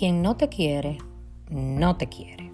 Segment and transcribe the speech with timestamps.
[0.00, 0.96] Quien no te quiere,
[1.50, 2.50] no te quiere.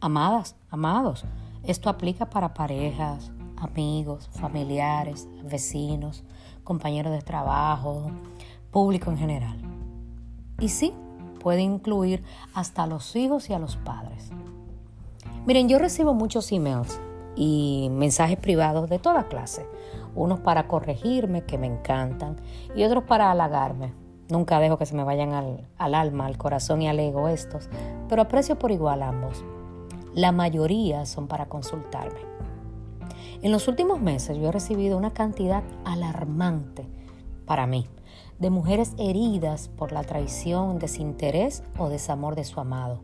[0.00, 1.24] Amadas, amados,
[1.62, 6.24] esto aplica para parejas, amigos, familiares, vecinos,
[6.64, 8.10] compañeros de trabajo,
[8.72, 9.60] público en general.
[10.58, 10.92] Y sí,
[11.38, 14.32] puede incluir hasta a los hijos y a los padres.
[15.46, 17.00] Miren, yo recibo muchos emails
[17.36, 19.68] y mensajes privados de toda clase.
[20.16, 22.34] Unos para corregirme, que me encantan,
[22.74, 24.03] y otros para halagarme.
[24.34, 27.68] Nunca dejo que se me vayan al, al alma, al corazón y al ego estos,
[28.08, 29.44] pero aprecio por igual ambos.
[30.12, 32.18] La mayoría son para consultarme.
[33.42, 36.84] En los últimos meses yo he recibido una cantidad alarmante
[37.46, 37.86] para mí
[38.40, 43.02] de mujeres heridas por la traición, desinterés o desamor de su amado.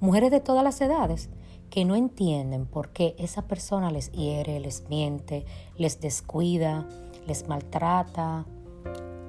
[0.00, 1.30] Mujeres de todas las edades
[1.70, 5.46] que no entienden por qué esa persona les hiere, les miente,
[5.78, 6.86] les descuida,
[7.26, 8.44] les maltrata,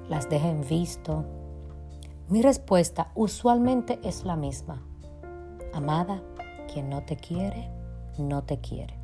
[0.10, 1.26] las deja en visto.
[2.30, 4.82] Mi respuesta usualmente es la misma.
[5.74, 6.22] Amada,
[6.72, 7.70] quien no te quiere,
[8.18, 9.04] no te quiere.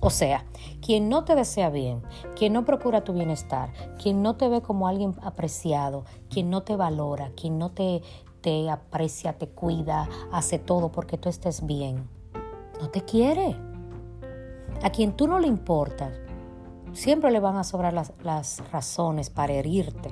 [0.00, 0.44] O sea,
[0.82, 2.02] quien no te desea bien,
[2.36, 6.76] quien no procura tu bienestar, quien no te ve como alguien apreciado, quien no te
[6.76, 8.02] valora, quien no te,
[8.42, 12.06] te aprecia, te cuida, hace todo porque tú estés bien,
[12.82, 13.56] no te quiere.
[14.82, 16.12] A quien tú no le importas,
[16.94, 20.10] siempre le van a sobrar las, las razones para herirte.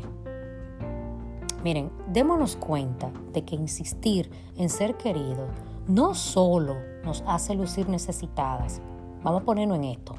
[1.62, 5.46] Miren, démonos cuenta de que insistir en ser querido
[5.86, 8.80] no solo nos hace lucir necesitadas,
[9.22, 10.16] vamos a ponernos en esto,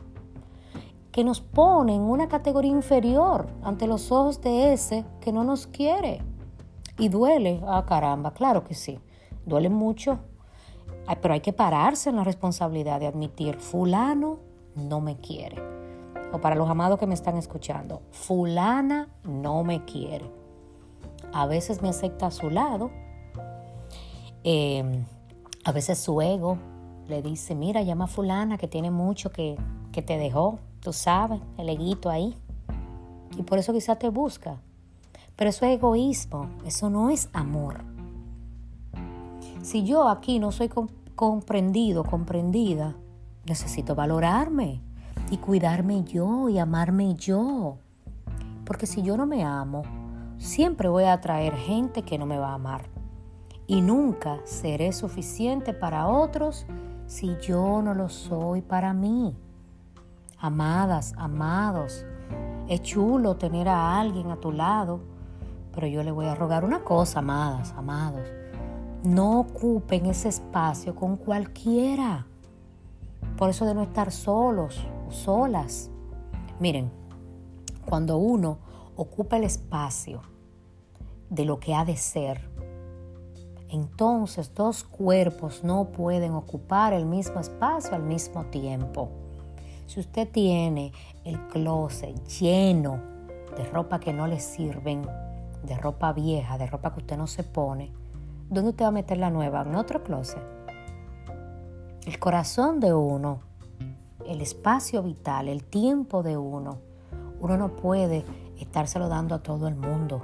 [1.12, 5.68] que nos pone en una categoría inferior ante los ojos de ese que no nos
[5.68, 6.22] quiere.
[6.98, 9.00] Y duele, ah caramba, claro que sí,
[9.46, 10.20] duele mucho,
[11.22, 14.40] pero hay que pararse en la responsabilidad de admitir, fulano
[14.76, 15.83] no me quiere.
[16.34, 20.26] O para los amados que me están escuchando, fulana no me quiere.
[21.32, 22.90] A veces me acepta a su lado,
[24.44, 24.84] eh,
[25.64, 26.58] a veces su ego
[27.08, 29.58] le dice, mira, llama a fulana que tiene mucho que,
[29.92, 32.36] que te dejó, tú sabes, el eguito ahí.
[33.38, 34.58] Y por eso quizá te busca.
[35.36, 37.84] Pero eso es egoísmo, eso no es amor.
[39.62, 40.72] Si yo aquí no soy
[41.16, 42.96] comprendido, comprendida,
[43.46, 44.82] necesito valorarme
[45.34, 47.78] y cuidarme yo y amarme yo.
[48.66, 49.82] Porque si yo no me amo,
[50.38, 52.84] siempre voy a atraer gente que no me va a amar.
[53.66, 56.68] Y nunca seré suficiente para otros
[57.08, 59.36] si yo no lo soy para mí?
[60.38, 62.06] Amadas, amados,
[62.68, 65.00] es chulo tener a alguien a tu lado,
[65.74, 68.30] pero yo le voy a rogar una cosa, amadas, amados.
[69.04, 72.28] No ocupen ese espacio con cualquiera.
[73.36, 75.90] Por eso de no estar solos solas.
[76.60, 76.92] Miren,
[77.86, 78.60] cuando uno
[78.96, 80.22] ocupa el espacio
[81.30, 82.50] de lo que ha de ser,
[83.70, 89.10] entonces dos cuerpos no pueden ocupar el mismo espacio al mismo tiempo.
[89.88, 90.92] Si usted tiene
[91.26, 93.00] el closet lleno
[93.58, 95.08] de ropa que no le sirven,
[95.64, 97.92] de ropa vieja, de ropa que usted no se pone,
[98.50, 99.64] ¿dónde usted va a meter la nueva?
[99.64, 100.42] ¿En otro closet?
[102.06, 103.42] El corazón de uno,
[104.28, 106.80] el espacio vital, el tiempo de uno,
[107.40, 108.26] uno no puede
[108.58, 110.22] estárselo dando a todo el mundo.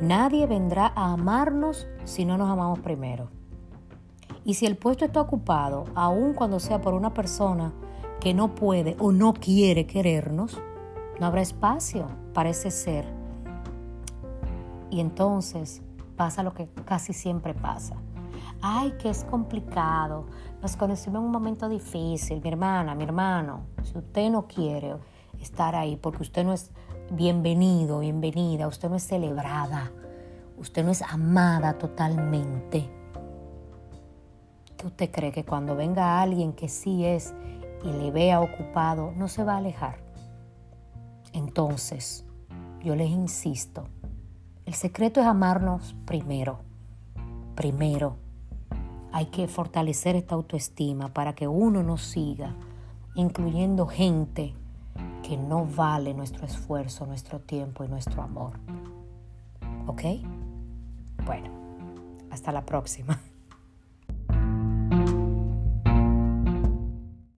[0.00, 3.28] Nadie vendrá a amarnos si no nos amamos primero.
[4.44, 7.72] Y si el puesto está ocupado, aun cuando sea por una persona
[8.20, 10.60] que no puede o no quiere querernos,
[11.18, 13.06] no habrá espacio, parece ser.
[14.90, 15.82] Y entonces
[16.16, 17.96] pasa lo que casi siempre pasa.
[18.62, 20.26] Ay, que es complicado.
[20.62, 22.40] Nos conocimos en un momento difícil.
[22.42, 24.96] Mi hermana, mi hermano, si usted no quiere
[25.40, 26.70] estar ahí porque usted no es
[27.10, 29.92] bienvenido, bienvenida, usted no es celebrada,
[30.58, 32.90] usted no es amada totalmente.
[34.76, 37.34] ¿Qué usted cree que cuando venga alguien que sí es
[37.84, 39.98] y le vea ocupado, no se va a alejar?
[41.32, 42.24] Entonces,
[42.82, 43.84] yo les insisto,
[44.64, 46.58] el secreto es amarnos primero,
[47.54, 48.25] primero.
[49.16, 52.54] Hay que fortalecer esta autoestima para que uno nos siga
[53.14, 54.52] incluyendo gente
[55.22, 58.60] que no vale nuestro esfuerzo, nuestro tiempo y nuestro amor.
[59.86, 60.02] ¿Ok?
[61.24, 61.48] Bueno,
[62.30, 63.18] hasta la próxima.